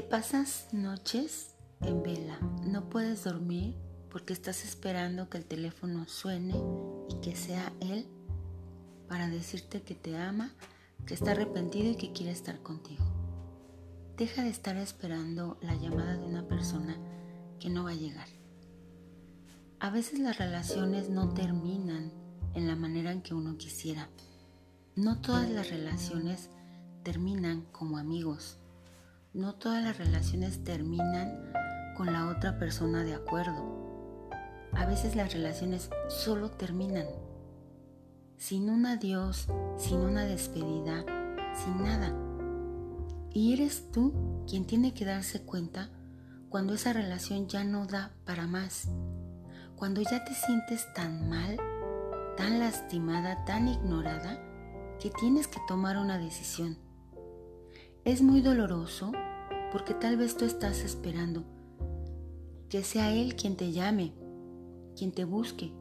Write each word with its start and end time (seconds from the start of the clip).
Te 0.00 0.06
pasas 0.06 0.66
noches 0.72 1.54
en 1.82 2.02
vela, 2.02 2.38
no 2.64 2.88
puedes 2.88 3.22
dormir 3.22 3.76
porque 4.10 4.32
estás 4.32 4.64
esperando 4.64 5.28
que 5.28 5.36
el 5.36 5.44
teléfono 5.44 6.08
suene 6.08 6.54
y 7.10 7.20
que 7.20 7.36
sea 7.36 7.70
él 7.80 8.06
para 9.10 9.28
decirte 9.28 9.82
que 9.82 9.94
te 9.94 10.16
ama, 10.16 10.54
que 11.04 11.12
está 11.12 11.32
arrepentido 11.32 11.90
y 11.90 11.96
que 11.96 12.14
quiere 12.14 12.32
estar 12.32 12.62
contigo. 12.62 13.04
Deja 14.16 14.42
de 14.42 14.48
estar 14.48 14.74
esperando 14.78 15.58
la 15.60 15.74
llamada 15.74 16.16
de 16.16 16.24
una 16.24 16.48
persona 16.48 16.96
que 17.58 17.68
no 17.68 17.84
va 17.84 17.90
a 17.90 17.94
llegar. 17.94 18.28
A 19.80 19.90
veces 19.90 20.18
las 20.18 20.38
relaciones 20.38 21.10
no 21.10 21.34
terminan 21.34 22.10
en 22.54 22.66
la 22.66 22.74
manera 22.74 23.12
en 23.12 23.20
que 23.20 23.34
uno 23.34 23.58
quisiera. 23.58 24.08
No 24.96 25.20
todas 25.20 25.50
las 25.50 25.68
relaciones 25.68 26.48
terminan 27.02 27.66
como 27.70 27.98
amigos 27.98 28.56
no 29.32 29.54
todas 29.54 29.84
las 29.84 29.96
relaciones 29.96 30.64
terminan 30.64 31.52
con 31.96 32.12
la 32.12 32.28
otra 32.28 32.58
persona 32.58 33.04
de 33.04 33.14
acuerdo. 33.14 34.28
A 34.72 34.86
veces 34.86 35.14
las 35.14 35.32
relaciones 35.32 35.88
solo 36.08 36.50
terminan. 36.50 37.06
Sin 38.36 38.70
un 38.70 38.86
adiós, 38.86 39.46
sin 39.76 40.00
una 40.00 40.24
despedida, 40.24 41.04
sin 41.54 41.82
nada. 41.82 42.12
Y 43.32 43.52
eres 43.52 43.92
tú 43.92 44.44
quien 44.48 44.66
tiene 44.66 44.94
que 44.94 45.04
darse 45.04 45.42
cuenta 45.42 45.90
cuando 46.48 46.74
esa 46.74 46.92
relación 46.92 47.46
ya 47.46 47.62
no 47.62 47.86
da 47.86 48.12
para 48.24 48.48
más. 48.48 48.88
Cuando 49.76 50.02
ya 50.02 50.24
te 50.24 50.34
sientes 50.34 50.92
tan 50.94 51.28
mal, 51.28 51.56
tan 52.36 52.58
lastimada, 52.58 53.44
tan 53.44 53.68
ignorada, 53.68 54.40
que 54.98 55.10
tienes 55.10 55.46
que 55.46 55.60
tomar 55.68 55.96
una 55.98 56.18
decisión 56.18 56.89
es 58.04 58.22
muy 58.22 58.40
doloroso 58.40 59.12
porque 59.72 59.94
tal 59.94 60.16
vez 60.16 60.36
tú 60.36 60.44
estás 60.44 60.80
esperando 60.80 61.44
que 62.68 62.82
sea 62.82 63.12
Él 63.12 63.34
quien 63.34 63.56
te 63.56 63.72
llame, 63.72 64.14
quien 64.96 65.12
te 65.12 65.24
busque, 65.24 65.72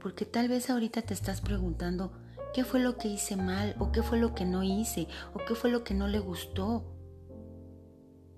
porque 0.00 0.24
tal 0.24 0.48
vez 0.48 0.68
ahorita 0.68 1.02
te 1.02 1.14
estás 1.14 1.40
preguntando 1.40 2.12
qué 2.52 2.64
fue 2.64 2.80
lo 2.80 2.98
que 2.98 3.08
hice 3.08 3.36
mal 3.36 3.76
o 3.78 3.92
qué 3.92 4.02
fue 4.02 4.18
lo 4.18 4.34
que 4.34 4.44
no 4.44 4.62
hice 4.62 5.06
o 5.34 5.38
qué 5.38 5.54
fue 5.54 5.70
lo 5.70 5.84
que 5.84 5.94
no 5.94 6.08
le 6.08 6.18
gustó. 6.18 6.84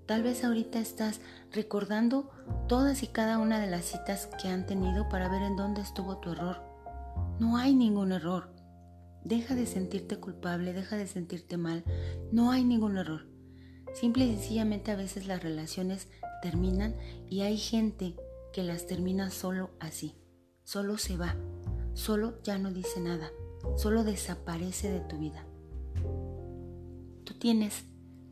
Tal 0.06 0.22
vez 0.22 0.44
ahorita 0.44 0.78
estás 0.78 1.20
recordando 1.50 2.30
todas 2.68 3.02
y 3.02 3.06
cada 3.06 3.38
una 3.38 3.58
de 3.58 3.68
las 3.68 3.86
citas 3.86 4.28
que 4.40 4.48
han 4.48 4.66
tenido 4.66 5.08
para 5.08 5.30
ver 5.30 5.42
en 5.42 5.56
dónde 5.56 5.80
estuvo 5.80 6.18
tu 6.18 6.32
error. 6.32 6.62
No 7.40 7.56
hay 7.56 7.74
ningún 7.74 8.12
error. 8.12 8.53
Deja 9.24 9.54
de 9.54 9.66
sentirte 9.66 10.18
culpable, 10.18 10.72
deja 10.72 10.96
de 10.96 11.06
sentirte 11.06 11.56
mal. 11.56 11.82
No 12.30 12.50
hay 12.50 12.62
ningún 12.62 12.98
error. 12.98 13.26
Simple 13.94 14.26
y 14.26 14.34
sencillamente 14.34 14.90
a 14.90 14.96
veces 14.96 15.26
las 15.26 15.42
relaciones 15.42 16.08
terminan 16.42 16.94
y 17.30 17.40
hay 17.40 17.56
gente 17.56 18.16
que 18.52 18.62
las 18.62 18.86
termina 18.86 19.30
solo 19.30 19.70
así. 19.80 20.14
Solo 20.64 20.98
se 20.98 21.16
va. 21.16 21.36
Solo 21.94 22.42
ya 22.42 22.58
no 22.58 22.70
dice 22.70 23.00
nada. 23.00 23.30
Solo 23.76 24.04
desaparece 24.04 24.90
de 24.90 25.00
tu 25.00 25.18
vida. 25.18 25.46
Tú 27.24 27.34
tienes 27.34 27.84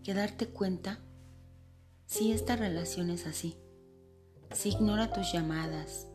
que 0.03 0.15
darte 0.15 0.48
cuenta 0.48 1.01
si 2.07 2.33
esta 2.33 2.57
relación 2.57 3.09
es 3.09 3.27
así. 3.27 3.57
Si 4.53 4.70
ignora 4.70 5.13
tus 5.13 5.33
llamadas, 5.33 6.09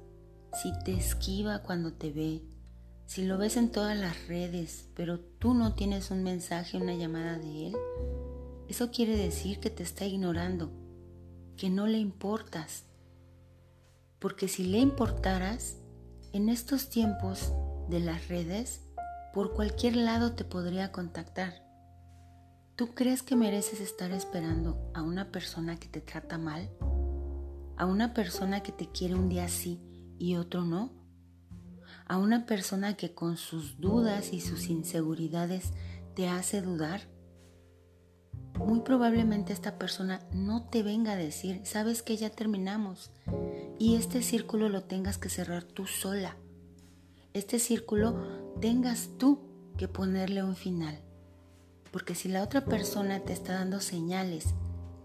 si 0.61 0.71
te 0.83 0.93
esquiva 0.93 1.63
cuando 1.63 1.93
te 1.93 2.11
ve, 2.11 2.43
si 3.07 3.25
lo 3.25 3.37
ves 3.37 3.55
en 3.55 3.71
todas 3.71 3.97
las 3.97 4.27
redes, 4.27 4.89
pero 4.93 5.19
tú 5.19 5.53
no 5.53 5.73
tienes 5.73 6.11
un 6.11 6.23
mensaje, 6.23 6.77
una 6.77 6.93
llamada 6.93 7.39
de 7.39 7.67
él, 7.67 7.77
eso 8.67 8.91
quiere 8.91 9.15
decir 9.15 9.61
que 9.61 9.69
te 9.69 9.81
está 9.81 10.05
ignorando, 10.05 10.71
que 11.55 11.69
no 11.69 11.87
le 11.87 11.99
importas. 11.99 12.83
Porque 14.19 14.49
si 14.49 14.65
le 14.65 14.79
importaras, 14.79 15.77
en 16.33 16.49
estos 16.49 16.89
tiempos 16.89 17.53
de 17.89 18.01
las 18.01 18.27
redes, 18.27 18.81
por 19.33 19.53
cualquier 19.53 19.95
lado 19.95 20.33
te 20.33 20.43
podría 20.43 20.91
contactar. 20.91 21.65
¿Tú 22.75 22.93
crees 22.93 23.23
que 23.23 23.37
mereces 23.37 23.79
estar 23.79 24.11
esperando 24.11 24.91
a 24.93 25.01
una 25.01 25.31
persona 25.31 25.79
que 25.79 25.87
te 25.87 26.01
trata 26.01 26.37
mal? 26.37 26.69
¿A 27.77 27.85
una 27.85 28.13
persona 28.13 28.61
que 28.61 28.73
te 28.73 28.91
quiere 28.91 29.15
un 29.15 29.29
día 29.29 29.47
sí 29.47 29.79
y 30.19 30.35
otro 30.35 30.65
no? 30.65 30.96
A 32.07 32.17
una 32.17 32.45
persona 32.45 32.95
que 32.95 33.13
con 33.13 33.37
sus 33.37 33.79
dudas 33.79 34.33
y 34.33 34.41
sus 34.41 34.67
inseguridades 34.67 35.73
te 36.15 36.27
hace 36.27 36.61
dudar? 36.61 37.01
Muy 38.57 38.79
probablemente 38.79 39.53
esta 39.53 39.77
persona 39.77 40.21
no 40.33 40.63
te 40.63 40.81
venga 40.81 41.13
a 41.13 41.17
decir, 41.17 41.61
sabes 41.63 42.01
que 42.01 42.17
ya 42.17 42.29
terminamos 42.29 43.11
y 43.77 43.95
este 43.95 44.23
círculo 44.23 44.69
lo 44.69 44.83
tengas 44.83 45.17
que 45.17 45.29
cerrar 45.29 45.63
tú 45.63 45.85
sola. 45.85 46.35
Este 47.33 47.59
círculo 47.59 48.15
tengas 48.59 49.09
tú 49.19 49.39
que 49.77 49.87
ponerle 49.87 50.43
un 50.43 50.55
final. 50.55 50.99
Porque 51.91 52.15
si 52.15 52.29
la 52.29 52.43
otra 52.43 52.65
persona 52.65 53.19
te 53.19 53.33
está 53.33 53.53
dando 53.53 53.79
señales 53.79 54.55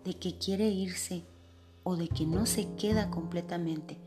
de 0.05 0.15
que 0.15 0.39
quiere 0.39 0.69
irse 0.69 1.25
o 1.85 1.97
de 1.97 2.09
que 2.09 2.27
no 2.27 2.47
se 2.47 2.75
queda 2.75 3.11
completamente, 3.11 3.99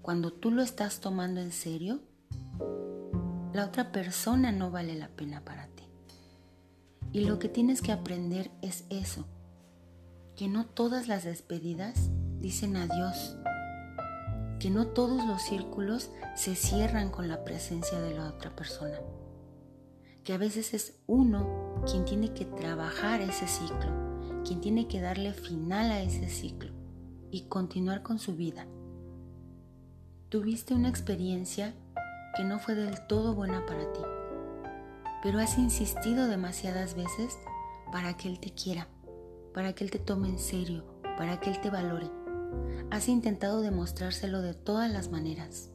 cuando 0.00 0.32
tú 0.32 0.50
lo 0.50 0.62
estás 0.62 1.00
tomando 1.00 1.40
en 1.40 1.52
serio, 1.52 2.00
la 3.52 3.66
otra 3.66 3.92
persona 3.92 4.50
no 4.50 4.70
vale 4.70 4.94
la 4.94 5.08
pena 5.08 5.44
para 5.44 5.66
ti. 5.66 5.84
Y 7.12 7.24
lo 7.24 7.38
que 7.38 7.48
tienes 7.48 7.82
que 7.82 7.92
aprender 7.92 8.50
es 8.62 8.84
eso, 8.88 9.26
que 10.36 10.48
no 10.48 10.64
todas 10.64 11.08
las 11.08 11.24
despedidas 11.24 12.10
dicen 12.40 12.76
adiós, 12.76 13.36
que 14.58 14.70
no 14.70 14.86
todos 14.86 15.26
los 15.26 15.42
círculos 15.42 16.10
se 16.34 16.54
cierran 16.54 17.10
con 17.10 17.28
la 17.28 17.44
presencia 17.44 18.00
de 18.00 18.14
la 18.14 18.28
otra 18.28 18.56
persona, 18.56 18.98
que 20.24 20.32
a 20.32 20.38
veces 20.38 20.72
es 20.72 21.00
uno 21.06 21.82
quien 21.86 22.04
tiene 22.04 22.32
que 22.32 22.46
trabajar 22.46 23.20
ese 23.20 23.46
ciclo, 23.46 24.42
quien 24.44 24.60
tiene 24.60 24.88
que 24.88 25.00
darle 25.00 25.34
final 25.34 25.90
a 25.90 26.00
ese 26.00 26.28
ciclo 26.28 26.72
y 27.30 27.42
continuar 27.48 28.02
con 28.02 28.18
su 28.18 28.34
vida. 28.34 28.66
Tuviste 30.30 30.72
una 30.74 30.88
experiencia 30.88 31.74
que 32.36 32.44
no 32.44 32.58
fue 32.58 32.74
del 32.74 33.06
todo 33.06 33.34
buena 33.34 33.66
para 33.66 33.92
ti, 33.92 34.00
pero 35.22 35.38
has 35.38 35.58
insistido 35.58 36.26
demasiadas 36.26 36.94
veces 36.94 37.38
para 37.92 38.16
que 38.16 38.28
Él 38.28 38.40
te 38.40 38.52
quiera, 38.52 38.88
para 39.54 39.74
que 39.74 39.84
Él 39.84 39.90
te 39.90 39.98
tome 39.98 40.28
en 40.28 40.38
serio, 40.38 40.84
para 41.16 41.38
que 41.40 41.50
Él 41.50 41.60
te 41.60 41.70
valore. 41.70 42.10
Has 42.90 43.08
intentado 43.08 43.60
demostrárselo 43.60 44.42
de 44.42 44.54
todas 44.54 44.90
las 44.90 45.10
maneras 45.10 45.70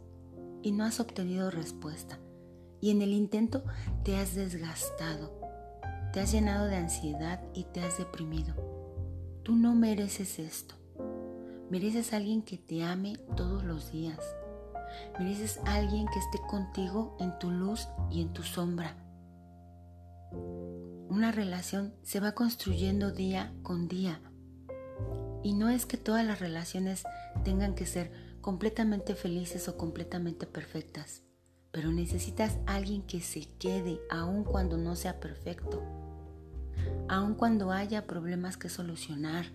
y 0.62 0.72
no 0.72 0.84
has 0.84 1.00
obtenido 1.00 1.50
respuesta. 1.50 2.19
Y 2.79 2.91
en 2.91 3.01
el 3.01 3.13
intento 3.13 3.63
te 4.03 4.17
has 4.17 4.35
desgastado, 4.35 5.34
te 6.13 6.19
has 6.19 6.31
llenado 6.31 6.66
de 6.67 6.75
ansiedad 6.75 7.41
y 7.53 7.63
te 7.66 7.81
has 7.81 7.97
deprimido. 7.97 8.53
Tú 9.44 9.56
no 9.56 9.73
mereces 9.73 10.40
esto. 10.40 10.75
Mereces 11.69 12.13
a 12.13 12.17
alguien 12.17 12.44
que 12.44 12.57
te 12.57 12.84
ame 12.84 13.17
todos 13.35 13.63
los 13.63 13.91
días, 13.91 14.19
Mereces 15.20 15.59
a 15.66 15.75
alguien 15.75 16.08
que 16.08 16.20
esté 16.20 16.40
contigo 16.48 17.16
en 17.20 17.38
tu 17.40 17.52
luz 17.52 17.88
y 18.09 18.22
en 18.22 18.34
tu 18.34 18.44
sombra. 18.44 18.96
Una 21.09 21.31
relación 21.31 21.94
se 22.03 22.20
va 22.20 22.34
construyendo 22.34 23.12
día 23.12 23.53
con 23.64 23.88
día. 23.88 24.22
Y 25.44 25.53
no 25.53 25.70
es 25.70 25.86
que 25.86 25.97
todas 25.97 26.26
las 26.26 26.40
relaciones 26.40 27.03
tengan 27.44 27.76
que 27.76 27.86
ser 27.86 28.12
completamente 28.42 29.16
felices 29.16 29.68
o 29.68 29.78
completamente 29.78 30.46
perfectas, 30.46 31.24
pero 31.72 31.92
necesitas 31.92 32.58
a 32.66 32.76
alguien 32.76 33.03
que 33.03 33.22
se 33.22 33.47
quede 33.58 34.00
aun 34.09 34.44
cuando 34.44 34.78
no 34.78 34.96
sea 34.96 35.20
perfecto, 35.20 35.84
aun 37.09 37.35
cuando 37.35 37.72
haya 37.72 38.08
problemas 38.08 38.58
que 38.58 38.70
solucionar, 38.70 39.47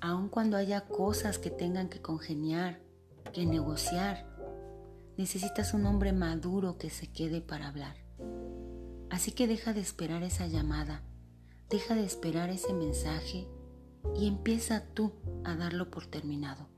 aun 0.00 0.28
cuando 0.28 0.56
haya 0.56 0.82
cosas 0.82 1.38
que 1.38 1.50
tengan 1.50 1.88
que 1.88 2.00
congeniar, 2.00 2.80
que 3.32 3.46
negociar. 3.46 4.26
Necesitas 5.18 5.74
un 5.74 5.84
hombre 5.84 6.12
maduro 6.12 6.78
que 6.78 6.90
se 6.90 7.10
quede 7.10 7.40
para 7.40 7.66
hablar. 7.66 7.96
Así 9.10 9.32
que 9.32 9.48
deja 9.48 9.72
de 9.72 9.80
esperar 9.80 10.22
esa 10.22 10.46
llamada, 10.46 11.02
deja 11.68 11.96
de 11.96 12.04
esperar 12.04 12.50
ese 12.50 12.72
mensaje 12.72 13.48
y 14.16 14.28
empieza 14.28 14.84
tú 14.94 15.12
a 15.42 15.56
darlo 15.56 15.90
por 15.90 16.06
terminado. 16.06 16.68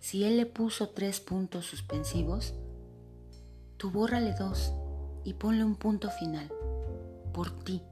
Si 0.00 0.24
él 0.24 0.36
le 0.36 0.46
puso 0.46 0.88
tres 0.90 1.20
puntos 1.20 1.66
suspensivos, 1.66 2.54
tú 3.76 3.92
bórrale 3.92 4.34
dos 4.34 4.72
y 5.22 5.34
ponle 5.34 5.62
un 5.62 5.76
punto 5.76 6.10
final. 6.10 6.50
Por 7.32 7.62
ti, 7.62 7.82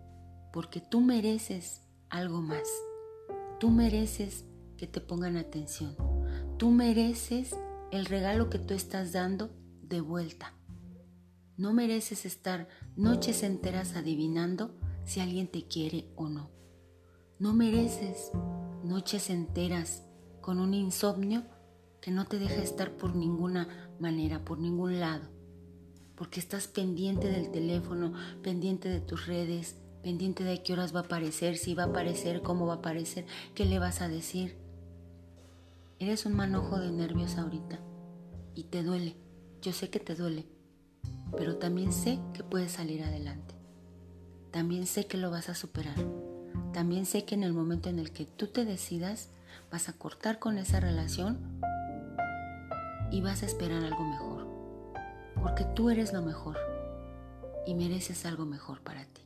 porque 0.52 0.80
tú 0.80 1.00
mereces 1.00 1.82
algo 2.08 2.42
más. 2.42 2.66
Tú 3.60 3.70
mereces 3.70 4.44
que 4.76 4.88
te 4.88 5.00
pongan 5.00 5.36
atención. 5.36 5.96
Tú 6.58 6.72
mereces 6.72 7.54
el 7.90 8.06
regalo 8.06 8.50
que 8.50 8.58
tú 8.58 8.74
estás 8.74 9.12
dando 9.12 9.50
de 9.82 10.00
vuelta. 10.00 10.54
No 11.56 11.72
mereces 11.72 12.26
estar 12.26 12.68
noches 12.96 13.42
enteras 13.42 13.96
adivinando 13.96 14.74
si 15.04 15.20
alguien 15.20 15.48
te 15.48 15.66
quiere 15.66 16.10
o 16.16 16.28
no. 16.28 16.50
No 17.38 17.54
mereces, 17.54 18.30
noches 18.84 19.30
enteras 19.30 20.04
con 20.40 20.58
un 20.58 20.74
insomnio 20.74 21.44
que 22.00 22.10
no 22.10 22.26
te 22.26 22.38
deja 22.38 22.62
estar 22.62 22.96
por 22.96 23.14
ninguna 23.14 23.90
manera, 23.98 24.44
por 24.44 24.58
ningún 24.58 25.00
lado, 25.00 25.28
porque 26.14 26.40
estás 26.40 26.68
pendiente 26.68 27.28
del 27.28 27.50
teléfono, 27.50 28.12
pendiente 28.42 28.88
de 28.88 29.00
tus 29.00 29.26
redes, 29.26 29.76
pendiente 30.02 30.44
de 30.44 30.62
qué 30.62 30.72
horas 30.72 30.94
va 30.94 31.00
a 31.00 31.02
aparecer, 31.04 31.56
si 31.56 31.74
va 31.74 31.84
a 31.84 31.86
aparecer, 31.86 32.42
cómo 32.42 32.66
va 32.66 32.74
a 32.74 32.76
aparecer, 32.76 33.26
qué 33.54 33.64
le 33.64 33.78
vas 33.78 34.00
a 34.02 34.08
decir. 34.08 34.56
Eres 35.98 36.26
un 36.26 36.36
manojo 36.36 36.78
de 36.78 36.90
nervios 36.90 37.38
ahorita 37.38 37.78
y 38.54 38.64
te 38.64 38.82
duele, 38.82 39.16
yo 39.62 39.72
sé 39.72 39.88
que 39.88 39.98
te 39.98 40.14
duele, 40.14 40.46
pero 41.38 41.56
también 41.56 41.90
sé 41.90 42.20
que 42.34 42.44
puedes 42.44 42.72
salir 42.72 43.02
adelante. 43.02 43.54
También 44.50 44.86
sé 44.86 45.06
que 45.06 45.16
lo 45.16 45.30
vas 45.30 45.48
a 45.48 45.54
superar. 45.54 45.96
También 46.74 47.06
sé 47.06 47.24
que 47.24 47.34
en 47.34 47.44
el 47.44 47.54
momento 47.54 47.88
en 47.88 47.98
el 47.98 48.12
que 48.12 48.26
tú 48.26 48.48
te 48.48 48.66
decidas, 48.66 49.30
vas 49.72 49.88
a 49.88 49.94
cortar 49.94 50.38
con 50.38 50.58
esa 50.58 50.80
relación 50.80 51.60
y 53.10 53.22
vas 53.22 53.42
a 53.42 53.46
esperar 53.46 53.82
algo 53.82 54.04
mejor. 54.04 54.46
Porque 55.42 55.64
tú 55.64 55.88
eres 55.88 56.12
lo 56.12 56.20
mejor 56.20 56.58
y 57.66 57.74
mereces 57.74 58.26
algo 58.26 58.44
mejor 58.44 58.82
para 58.82 59.06
ti. 59.06 59.25